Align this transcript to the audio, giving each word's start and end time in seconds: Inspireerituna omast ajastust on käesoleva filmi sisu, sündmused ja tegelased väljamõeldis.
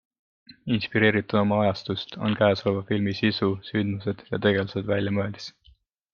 Inspireerituna 0.77 1.43
omast 1.43 1.61
ajastust 1.65 2.17
on 2.29 2.37
käesoleva 2.39 2.81
filmi 2.89 3.15
sisu, 3.21 3.51
sündmused 3.69 4.25
ja 4.33 4.43
tegelased 4.49 4.91
väljamõeldis. 4.95 5.55